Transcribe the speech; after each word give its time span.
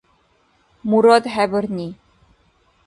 Мурад 0.89 1.23
хӀебарни. 1.33 1.89